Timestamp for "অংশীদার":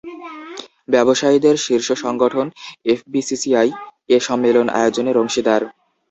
5.17-5.61